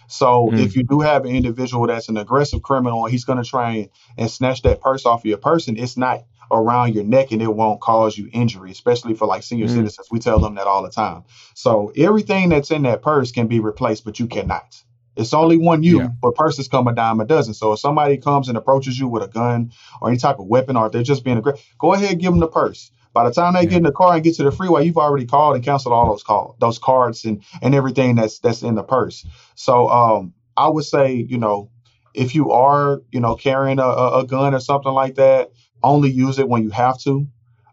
So 0.07 0.47
mm-hmm. 0.47 0.59
if 0.59 0.75
you 0.75 0.83
do 0.83 1.01
have 1.01 1.25
an 1.25 1.35
individual 1.35 1.85
that's 1.87 2.09
an 2.09 2.17
aggressive 2.17 2.63
criminal 2.63 3.05
and 3.05 3.11
he's 3.11 3.25
going 3.25 3.41
to 3.41 3.47
try 3.47 3.71
and, 3.71 3.89
and 4.17 4.31
snatch 4.31 4.63
that 4.63 4.81
purse 4.81 5.05
off 5.05 5.21
of 5.21 5.25
your 5.25 5.37
person, 5.37 5.77
it's 5.77 5.97
not 5.97 6.23
around 6.51 6.95
your 6.95 7.03
neck 7.03 7.31
and 7.31 7.41
it 7.41 7.53
won't 7.53 7.81
cause 7.81 8.17
you 8.17 8.29
injury, 8.33 8.71
especially 8.71 9.13
for 9.13 9.27
like 9.27 9.43
senior 9.43 9.65
mm-hmm. 9.65 9.75
citizens. 9.75 10.07
We 10.11 10.19
tell 10.19 10.39
them 10.39 10.55
that 10.55 10.67
all 10.67 10.83
the 10.83 10.89
time. 10.89 11.23
So 11.53 11.91
everything 11.95 12.49
that's 12.49 12.71
in 12.71 12.83
that 12.83 13.01
purse 13.01 13.31
can 13.31 13.47
be 13.47 13.59
replaced, 13.59 14.05
but 14.05 14.19
you 14.19 14.27
cannot. 14.27 14.81
It's 15.15 15.33
only 15.33 15.57
one 15.57 15.83
you, 15.83 15.99
yeah. 15.99 16.09
but 16.21 16.35
purses 16.35 16.67
come 16.67 16.87
a 16.87 16.95
dime 16.95 17.19
a 17.19 17.25
dozen. 17.25 17.53
So 17.53 17.73
if 17.73 17.79
somebody 17.79 18.17
comes 18.17 18.47
and 18.47 18.57
approaches 18.57 18.97
you 18.97 19.07
with 19.07 19.23
a 19.23 19.27
gun 19.27 19.71
or 20.01 20.09
any 20.09 20.17
type 20.17 20.39
of 20.39 20.47
weapon, 20.47 20.77
or 20.77 20.85
if 20.85 20.93
they're 20.93 21.03
just 21.03 21.25
being 21.25 21.37
aggressive, 21.37 21.65
go 21.77 21.93
ahead 21.93 22.11
and 22.11 22.21
give 22.21 22.31
them 22.31 22.39
the 22.39 22.47
purse. 22.47 22.91
By 23.11 23.27
the 23.27 23.33
time 23.33 23.53
they 23.53 23.61
yeah. 23.61 23.69
get 23.69 23.77
in 23.77 23.83
the 23.83 23.91
car 23.91 24.13
and 24.13 24.23
get 24.23 24.35
to 24.35 24.43
the 24.43 24.51
freeway, 24.51 24.85
you've 24.85 24.97
already 24.97 25.25
called 25.25 25.55
and 25.55 25.65
canceled 25.65 25.93
all 25.93 26.09
those 26.09 26.23
call 26.23 26.55
those 26.59 26.79
cards 26.79 27.25
and 27.25 27.43
and 27.61 27.75
everything 27.75 28.15
that's 28.15 28.39
that's 28.39 28.61
in 28.61 28.75
the 28.75 28.83
purse. 28.83 29.25
So 29.55 29.89
um, 29.89 30.33
I 30.55 30.69
would 30.69 30.85
say, 30.85 31.13
you 31.15 31.37
know, 31.37 31.69
if 32.13 32.35
you 32.35 32.51
are, 32.51 33.01
you 33.11 33.19
know, 33.19 33.35
carrying 33.35 33.79
a, 33.79 33.87
a 33.87 34.25
gun 34.25 34.53
or 34.53 34.59
something 34.59 34.91
like 34.91 35.15
that, 35.15 35.51
only 35.83 36.09
use 36.09 36.39
it 36.39 36.47
when 36.47 36.63
you 36.63 36.69
have 36.69 36.99
to. 37.01 37.27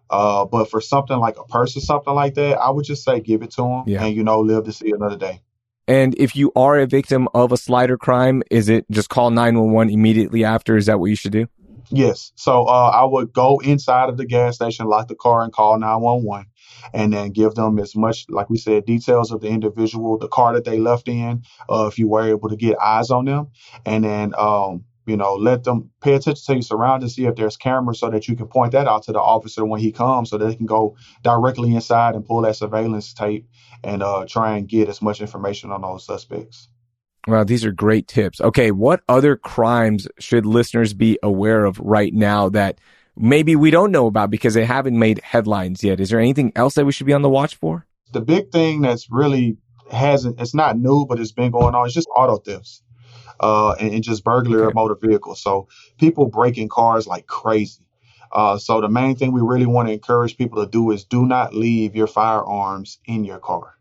Uh, 0.08 0.44
but 0.44 0.70
for 0.70 0.80
something 0.80 1.18
like 1.18 1.36
a 1.36 1.44
purse 1.44 1.76
or 1.76 1.80
something 1.80 2.14
like 2.14 2.34
that, 2.34 2.58
I 2.58 2.70
would 2.70 2.84
just 2.84 3.04
say 3.04 3.20
give 3.20 3.42
it 3.42 3.50
to 3.52 3.62
them 3.62 3.84
yeah. 3.86 4.04
and 4.04 4.14
you 4.14 4.22
know 4.22 4.40
live 4.40 4.64
to 4.64 4.72
see 4.72 4.92
another 4.92 5.16
day. 5.16 5.42
And 5.88 6.14
if 6.18 6.34
you 6.34 6.52
are 6.56 6.78
a 6.78 6.86
victim 6.86 7.28
of 7.34 7.52
a 7.52 7.56
slider 7.56 7.96
crime, 7.96 8.42
is 8.50 8.68
it 8.68 8.86
just 8.90 9.08
call 9.08 9.30
911 9.30 9.92
immediately 9.92 10.44
after? 10.44 10.76
Is 10.76 10.86
that 10.86 10.98
what 10.98 11.06
you 11.06 11.16
should 11.16 11.32
do? 11.32 11.46
Yes. 11.90 12.32
So 12.34 12.64
uh, 12.64 12.90
I 12.92 13.04
would 13.04 13.32
go 13.32 13.60
inside 13.60 14.08
of 14.08 14.16
the 14.16 14.26
gas 14.26 14.56
station, 14.56 14.86
lock 14.86 15.06
the 15.08 15.14
car, 15.14 15.42
and 15.42 15.52
call 15.52 15.78
911, 15.78 16.46
and 16.92 17.12
then 17.12 17.30
give 17.30 17.54
them 17.54 17.78
as 17.78 17.94
much, 17.94 18.26
like 18.28 18.50
we 18.50 18.58
said, 18.58 18.84
details 18.84 19.30
of 19.30 19.40
the 19.40 19.48
individual, 19.48 20.18
the 20.18 20.28
car 20.28 20.54
that 20.54 20.64
they 20.64 20.78
left 20.78 21.08
in, 21.08 21.42
uh, 21.70 21.86
if 21.86 21.98
you 21.98 22.08
were 22.08 22.28
able 22.28 22.48
to 22.48 22.56
get 22.56 22.76
eyes 22.80 23.10
on 23.10 23.25
them, 23.25 23.48
and 23.84 24.02
then 24.02 24.34
um, 24.36 24.84
you 25.06 25.16
know, 25.16 25.34
let 25.34 25.64
them 25.64 25.90
pay 26.00 26.14
attention 26.14 26.44
to 26.46 26.52
your 26.54 26.62
surroundings, 26.62 27.14
see 27.14 27.26
if 27.26 27.36
there's 27.36 27.56
cameras 27.56 28.00
so 28.00 28.10
that 28.10 28.26
you 28.26 28.34
can 28.36 28.48
point 28.48 28.72
that 28.72 28.88
out 28.88 29.04
to 29.04 29.12
the 29.12 29.20
officer 29.20 29.64
when 29.64 29.80
he 29.80 29.92
comes 29.92 30.30
so 30.30 30.38
that 30.38 30.44
they 30.44 30.56
can 30.56 30.66
go 30.66 30.96
directly 31.22 31.75
inside 31.75 32.14
and 32.14 32.26
pull 32.26 32.42
that 32.42 32.56
surveillance 32.56 33.14
tape 33.14 33.48
and 33.84 34.02
uh, 34.02 34.26
try 34.28 34.56
and 34.56 34.68
get 34.68 34.88
as 34.88 35.00
much 35.00 35.20
information 35.20 35.70
on 35.70 35.80
those 35.80 36.04
suspects. 36.04 36.68
Wow, 37.28 37.44
these 37.44 37.64
are 37.64 37.72
great 37.72 38.08
tips. 38.08 38.40
Okay, 38.40 38.70
what 38.70 39.02
other 39.08 39.36
crimes 39.36 40.06
should 40.18 40.46
listeners 40.46 40.92
be 40.92 41.18
aware 41.22 41.64
of 41.64 41.78
right 41.80 42.12
now 42.12 42.48
that 42.50 42.80
maybe 43.16 43.56
we 43.56 43.70
don't 43.70 43.90
know 43.92 44.06
about 44.06 44.30
because 44.30 44.54
they 44.54 44.64
haven't 44.64 44.98
made 44.98 45.20
headlines 45.22 45.82
yet? 45.82 46.00
Is 46.00 46.10
there 46.10 46.20
anything 46.20 46.52
else 46.54 46.75
that 46.75 46.84
we 46.84 46.92
should 46.92 47.06
be 47.06 47.12
on 47.12 47.22
the 47.22 47.30
watch 47.30 47.56
for? 47.56 47.86
The 48.12 48.20
big 48.20 48.50
thing 48.50 48.80
that's 48.80 49.08
really 49.10 49.56
hasn't, 49.90 50.40
it's 50.40 50.54
not 50.54 50.78
new, 50.78 51.06
but 51.06 51.18
it's 51.18 51.32
been 51.32 51.50
going 51.50 51.75
on, 51.75 51.86
it's 51.86 51.94
just 51.94 52.08
auto 52.14 52.38
thefts 52.38 52.82
uh, 53.40 53.73
and, 53.73 53.95
and, 53.95 54.05
just 54.05 54.25
burglary 54.25 54.61
okay. 54.61 54.69
of 54.69 54.75
motor 54.75 54.97
vehicles. 55.00 55.43
So 55.43 55.69
people 55.99 56.26
breaking 56.26 56.69
cars 56.69 57.07
like 57.07 57.26
crazy. 57.26 57.87
Uh, 58.33 58.59
so 58.59 58.81
the 58.81 58.88
main 58.88 59.16
thing 59.16 59.33
we 59.33 59.40
really 59.40 59.66
want 59.66 59.88
to 59.88 59.93
encourage 59.93 60.37
people 60.37 60.64
to 60.64 60.71
do 60.71 60.90
is 60.90 61.05
do 61.05 61.26
not 61.26 61.55
leave 61.55 61.95
your 61.95 62.07
firearms 62.07 62.99
in 63.07 63.25
your 63.25 63.38
car, 63.38 63.76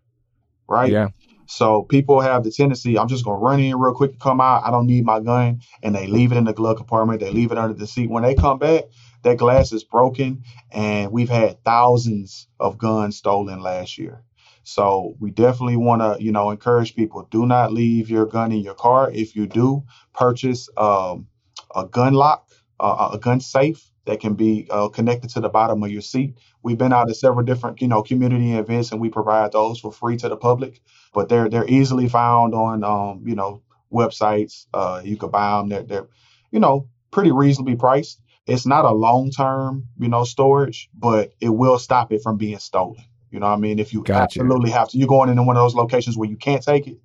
right? 0.68 0.92
Yeah. 0.92 1.10
So 1.48 1.84
people 1.84 2.22
have 2.22 2.44
the 2.44 2.52
tendency, 2.52 2.98
I'm 2.98 3.08
just 3.08 3.24
gonna 3.24 3.38
run 3.38 3.60
in 3.60 3.78
real 3.78 3.94
quick 3.94 4.12
and 4.12 4.20
come 4.20 4.42
out. 4.42 4.64
I 4.66 4.72
don't 4.72 4.88
need 4.88 5.06
my 5.06 5.20
gun, 5.20 5.62
and 5.84 5.94
they 5.94 6.08
leave 6.08 6.32
it 6.32 6.38
in 6.38 6.46
the 6.46 6.54
glove 6.54 6.78
compartment. 6.78 7.20
They 7.20 7.32
leave 7.32 7.52
it 7.52 7.58
under 7.58 7.74
the 7.74 7.88
seat. 7.88 8.10
When 8.10 8.24
they 8.24 8.36
come 8.36 8.58
back, 8.58 8.86
that 9.24 9.38
glass 9.38 9.72
is 9.72 9.84
broken, 9.84 10.44
and 10.72 11.12
we've 11.12 11.30
had 11.30 11.64
thousands 11.64 12.48
of 12.60 12.78
guns 12.78 13.18
stolen 13.18 13.60
last 13.62 13.98
year. 13.98 14.24
So 14.66 15.16
we 15.20 15.30
definitely 15.32 15.78
want 15.78 16.02
to, 16.02 16.22
you 16.24 16.32
know, 16.32 16.50
encourage 16.50 16.96
people: 16.96 17.28
do 17.30 17.46
not 17.46 17.72
leave 17.72 18.10
your 18.10 18.26
gun 18.26 18.52
in 18.52 18.60
your 18.60 18.74
car. 18.74 19.12
If 19.12 19.36
you 19.36 19.46
do, 19.48 19.84
purchase 20.14 20.68
um, 20.76 21.28
a 21.76 21.86
gun 21.86 22.14
lock, 22.14 22.50
uh, 22.80 23.12
a 23.14 23.20
gun 23.20 23.40
safe 23.40 23.92
that 24.06 24.20
can 24.20 24.34
be 24.34 24.68
uh, 24.72 24.90
connected 24.90 25.30
to 25.32 25.40
the 25.40 25.50
bottom 25.50 25.84
of 25.84 25.92
your 25.92 26.02
seat. 26.02 26.38
We've 26.64 26.78
been 26.78 26.94
out 26.94 27.10
at 27.10 27.16
several 27.16 27.46
different, 27.46 27.80
you 27.82 27.88
know, 27.88 28.02
community 28.02 28.54
events, 28.54 28.92
and 28.92 29.00
we 29.00 29.10
provide 29.10 29.52
those 29.52 29.80
for 29.80 29.92
free 29.92 30.18
to 30.18 30.30
the 30.30 30.38
public. 30.38 30.82
But 31.14 31.30
they're 31.30 31.48
they're 31.48 31.70
easily 31.70 32.10
found 32.10 32.56
on, 32.56 32.84
um, 32.84 33.24
you 33.26 33.36
know, 33.36 33.62
websites. 33.94 34.66
Uh, 34.74 35.02
you 35.04 35.16
can 35.16 35.30
buy 35.30 35.58
them. 35.58 35.70
They're, 35.70 35.84
they're, 35.84 36.08
you 36.52 36.60
know, 36.60 36.90
pretty 37.12 37.32
reasonably 37.32 37.76
priced. 37.76 38.20
It's 38.48 38.66
not 38.66 38.86
a 38.86 38.92
long 38.92 39.32
term, 39.32 39.88
you 40.00 40.10
know, 40.10 40.24
storage, 40.24 40.90
but 40.94 41.34
it 41.40 41.50
will 41.50 41.80
stop 41.80 42.12
it 42.12 42.22
from 42.24 42.38
being 42.38 42.60
stolen. 42.60 43.04
You 43.36 43.42
know 43.42 43.48
what 43.48 43.58
I 43.58 43.60
mean? 43.60 43.80
If 43.80 43.92
you 43.92 44.02
gotcha. 44.02 44.40
absolutely 44.40 44.72
have 44.72 44.88
to, 44.90 44.98
you're 44.98 45.10
going 45.10 45.30
into 45.30 45.44
one 45.44 45.58
of 45.58 45.62
those 45.62 45.76
locations 45.76 46.18
where 46.18 46.30
you 46.30 46.38
can't 46.38 46.64
take 46.64 46.88
it 46.88 46.98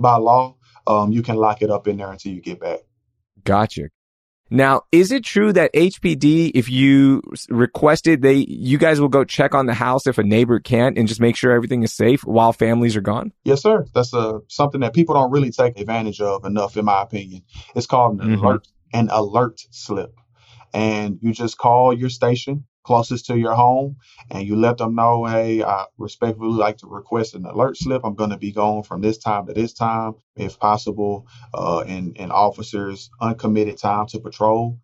by 0.00 0.16
law, 0.16 0.56
um, 0.84 1.12
you 1.12 1.22
can 1.22 1.36
lock 1.36 1.62
it 1.62 1.70
up 1.70 1.86
in 1.86 1.96
there 1.96 2.10
until 2.10 2.32
you 2.32 2.40
get 2.40 2.58
back. 2.58 2.80
Gotcha. 3.44 3.90
Now, 4.50 4.82
is 4.90 5.12
it 5.12 5.22
true 5.22 5.52
that 5.52 5.72
HPD, 5.74 6.50
if 6.56 6.68
you 6.68 7.22
requested, 7.48 8.20
they 8.20 8.34
you 8.48 8.78
guys 8.78 9.00
will 9.00 9.08
go 9.08 9.22
check 9.22 9.54
on 9.54 9.66
the 9.66 9.74
house 9.74 10.08
if 10.08 10.18
a 10.18 10.24
neighbor 10.24 10.58
can't 10.58 10.98
and 10.98 11.06
just 11.06 11.20
make 11.20 11.36
sure 11.36 11.52
everything 11.52 11.84
is 11.84 11.92
safe 11.92 12.24
while 12.24 12.52
families 12.52 12.96
are 12.96 13.00
gone? 13.00 13.32
Yes, 13.44 13.62
sir. 13.62 13.86
That's 13.94 14.12
uh, 14.12 14.40
something 14.48 14.80
that 14.80 14.92
people 14.92 15.14
don't 15.14 15.30
really 15.30 15.52
take 15.52 15.78
advantage 15.78 16.20
of 16.20 16.44
enough, 16.44 16.76
in 16.76 16.84
my 16.84 17.02
opinion. 17.02 17.42
It's 17.76 17.86
called 17.86 18.20
an 18.20 18.26
mm-hmm. 18.26 18.44
alert, 18.44 18.68
an 18.92 19.08
alert 19.12 19.60
slip, 19.70 20.18
and 20.74 21.20
you 21.22 21.32
just 21.32 21.56
call 21.58 21.92
your 21.92 22.10
station 22.10 22.66
closest 22.86 23.26
to 23.26 23.36
your 23.36 23.54
home 23.54 23.96
and 24.30 24.46
you 24.46 24.54
let 24.54 24.78
them 24.78 24.94
know, 24.94 25.24
hey, 25.24 25.62
I 25.62 25.86
respectfully 25.98 26.56
like 26.56 26.78
to 26.78 26.86
request 26.86 27.34
an 27.34 27.44
alert 27.44 27.76
slip. 27.76 28.02
I'm 28.04 28.14
going 28.14 28.30
to 28.30 28.36
be 28.36 28.52
gone 28.52 28.84
from 28.84 29.00
this 29.00 29.18
time 29.18 29.46
to 29.46 29.52
this 29.52 29.72
time, 29.72 30.14
if 30.36 30.58
possible, 30.60 31.26
uh, 31.52 31.80
and, 31.80 32.16
and 32.16 32.30
officers 32.30 33.10
uncommitted 33.20 33.76
time 33.76 34.06
to 34.06 34.20
patrol. 34.20 34.78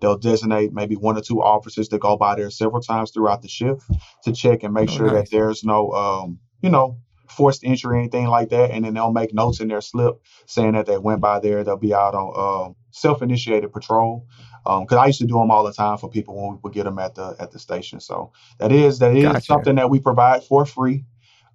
They'll 0.00 0.16
designate 0.16 0.72
maybe 0.72 0.94
one 0.94 1.18
or 1.18 1.20
two 1.20 1.42
officers 1.42 1.88
to 1.88 1.98
go 1.98 2.16
by 2.16 2.36
there 2.36 2.50
several 2.50 2.80
times 2.80 3.10
throughout 3.10 3.42
the 3.42 3.48
shift 3.48 3.82
to 4.22 4.32
check 4.32 4.62
and 4.62 4.72
make 4.72 4.90
oh, 4.90 4.96
sure 4.96 5.06
nice. 5.06 5.28
that 5.28 5.30
there's 5.36 5.64
no, 5.64 5.90
um, 5.90 6.38
you 6.62 6.70
know, 6.70 6.98
forced 7.28 7.64
entry 7.64 7.96
or 7.96 7.98
anything 7.98 8.28
like 8.28 8.50
that. 8.50 8.70
And 8.70 8.84
then 8.84 8.94
they'll 8.94 9.12
make 9.12 9.34
notes 9.34 9.58
in 9.58 9.66
their 9.66 9.80
slip 9.80 10.22
saying 10.46 10.72
that 10.72 10.86
they 10.86 10.96
went 10.96 11.20
by 11.20 11.40
there. 11.40 11.64
They'll 11.64 11.76
be 11.76 11.92
out 11.92 12.14
on 12.14 12.32
uh, 12.36 12.72
self-initiated 12.92 13.72
patrol 13.72 14.28
because 14.64 14.92
um, 14.92 14.98
I 14.98 15.06
used 15.06 15.20
to 15.20 15.26
do 15.26 15.34
them 15.34 15.50
all 15.50 15.64
the 15.64 15.72
time 15.72 15.98
for 15.98 16.08
people 16.08 16.36
when 16.36 16.54
we 16.54 16.58
would 16.62 16.72
get 16.72 16.84
them 16.84 16.98
at 16.98 17.14
the 17.14 17.36
at 17.38 17.52
the 17.52 17.58
station. 17.58 18.00
So 18.00 18.32
that 18.58 18.72
is 18.72 18.98
that 18.98 19.16
is 19.16 19.24
gotcha. 19.24 19.40
something 19.40 19.76
that 19.76 19.90
we 19.90 20.00
provide 20.00 20.44
for 20.44 20.66
free 20.66 21.04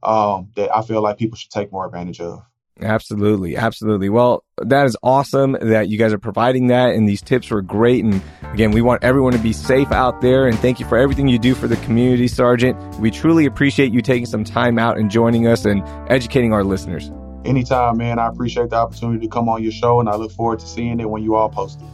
um, 0.02 0.52
that 0.56 0.76
I 0.76 0.82
feel 0.82 1.02
like 1.02 1.18
people 1.18 1.38
should 1.38 1.52
take 1.52 1.72
more 1.72 1.86
advantage 1.86 2.20
of. 2.20 2.44
Absolutely, 2.82 3.56
absolutely. 3.56 4.10
Well, 4.10 4.44
that 4.58 4.88
is 4.88 4.98
awesome 5.04 5.56
that 5.62 5.90
you 5.90 5.98
guys 5.98 6.12
are 6.12 6.20
providing 6.20 6.68
that, 6.68 6.96
and 6.96 7.08
these 7.08 7.22
tips 7.22 7.52
were 7.52 7.62
great. 7.62 8.04
And 8.04 8.20
again, 8.52 8.72
we 8.72 8.82
want 8.82 9.04
everyone 9.04 9.34
to 9.34 9.40
be 9.40 9.54
safe 9.54 9.92
out 9.92 10.22
there. 10.22 10.48
And 10.48 10.58
thank 10.58 10.80
you 10.80 10.88
for 10.88 10.98
everything 10.98 11.28
you 11.28 11.38
do 11.38 11.54
for 11.54 11.68
the 11.68 11.76
community, 11.78 12.28
Sergeant. 12.28 12.78
We 13.00 13.12
truly 13.12 13.46
appreciate 13.46 13.94
you 13.94 14.02
taking 14.02 14.26
some 14.26 14.44
time 14.44 14.80
out 14.80 14.98
and 14.98 15.12
joining 15.12 15.48
us 15.48 15.66
and 15.66 15.84
educating 16.10 16.52
our 16.52 16.64
listeners. 16.64 17.12
Anytime, 17.46 17.98
man. 17.98 18.18
I 18.18 18.28
appreciate 18.28 18.72
the 18.72 18.78
opportunity 18.78 19.20
to 19.20 19.28
come 19.28 19.50
on 19.50 19.62
your 19.62 19.72
show, 19.72 20.00
and 20.00 20.10
I 20.10 20.16
look 20.16 20.32
forward 20.32 20.60
to 20.60 20.66
seeing 20.66 21.00
it 21.00 21.10
when 21.10 21.22
you 21.22 21.36
all 21.36 21.50
post 21.50 21.80
it. 21.80 21.88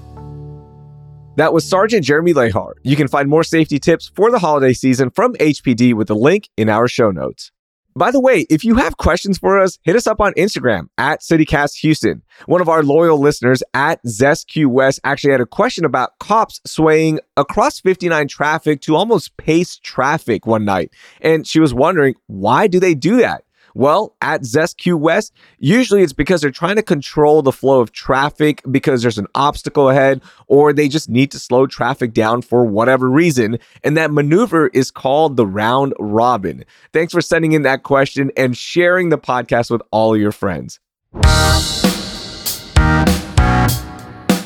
That 1.40 1.54
was 1.54 1.66
Sergeant 1.66 2.04
Jeremy 2.04 2.34
Lahar. 2.34 2.74
You 2.84 2.98
can 2.98 3.08
find 3.08 3.30
more 3.30 3.46
safety 3.46 3.80
tips 3.80 4.12
for 4.14 4.30
the 4.30 4.40
holiday 4.40 4.74
season 4.74 5.10
from 5.10 5.36
HPD 5.36 5.94
with 5.94 6.10
the 6.10 6.14
link 6.14 6.50
in 6.58 6.68
our 6.68 6.90
show 6.90 7.12
notes. 7.12 7.54
By 7.96 8.12
the 8.12 8.20
way, 8.20 8.46
if 8.50 8.66
you 8.66 8.76
have 8.76 8.98
questions 8.98 9.38
for 9.38 9.58
us, 9.58 9.80
hit 9.84 9.96
us 9.96 10.06
up 10.06 10.20
on 10.20 10.34
Instagram 10.34 10.90
at 10.98 11.22
CityCast 11.22 11.76
Houston. 11.76 12.24
One 12.48 12.60
of 12.60 12.68
our 12.68 12.84
loyal 12.84 13.20
listeners 13.20 13.64
at 13.74 14.04
ZestQ 14.04 14.68
West 14.68 15.00
actually 15.06 15.32
had 15.32 15.40
a 15.40 15.46
question 15.46 15.86
about 15.86 16.20
cops 16.20 16.60
swaying 16.66 17.22
across 17.38 17.80
59 17.80 18.28
traffic 18.28 18.82
to 18.82 18.98
almost 18.98 19.38
pace 19.38 19.78
traffic 19.78 20.46
one 20.46 20.66
night. 20.66 20.92
And 21.22 21.48
she 21.48 21.62
was 21.62 21.74
wondering, 21.74 22.16
why 22.28 22.68
do 22.68 22.82
they 22.82 22.96
do 22.96 23.16
that? 23.22 23.46
Well, 23.80 24.14
at 24.20 24.42
ZestQ 24.42 25.00
West, 25.00 25.32
usually 25.58 26.04
it's 26.04 26.12
because 26.12 26.42
they're 26.42 26.52
trying 26.52 26.76
to 26.76 26.84
control 26.84 27.42
the 27.42 27.54
flow 27.54 27.80
of 27.80 27.94
traffic 27.94 28.62
because 28.70 29.02
there's 29.02 29.18
an 29.18 29.28
obstacle 29.36 29.90
ahead 29.90 30.22
or 30.48 30.74
they 30.74 30.90
just 30.90 31.08
need 31.08 31.32
to 31.32 31.40
slow 31.40 31.66
traffic 31.66 32.12
down 32.12 32.42
for 32.42 32.66
whatever 32.66 33.10
reason. 33.10 33.58
And 33.82 33.96
that 33.96 34.12
maneuver 34.12 34.68
is 34.74 34.92
called 34.92 35.38
the 35.38 35.48
round 35.48 35.94
robin. 35.98 36.66
Thanks 36.92 37.14
for 37.14 37.22
sending 37.22 37.54
in 37.54 37.62
that 37.62 37.84
question 37.84 38.34
and 38.36 38.58
sharing 38.58 39.08
the 39.08 39.18
podcast 39.18 39.72
with 39.72 39.82
all 39.92 40.18
your 40.18 40.34
friends. 40.34 40.82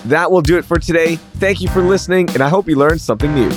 That 0.06 0.28
will 0.30 0.42
do 0.42 0.60
it 0.60 0.64
for 0.66 0.78
today. 0.78 1.16
Thank 1.38 1.60
you 1.60 1.70
for 1.70 1.82
listening, 1.82 2.30
and 2.36 2.44
I 2.44 2.50
hope 2.50 2.70
you 2.70 2.76
learned 2.76 3.02
something 3.02 3.34
new. 3.34 3.52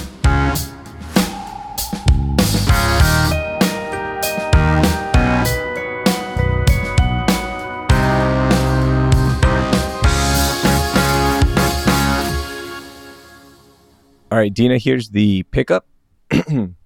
All 14.36 14.40
right, 14.40 14.52
Dina, 14.52 14.76
here's 14.76 15.08
the 15.08 15.44
pickup. 15.44 15.86